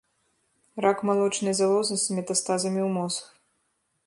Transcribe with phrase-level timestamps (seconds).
[0.85, 3.23] Рак малочнай залозы з метастазамі ў мозг.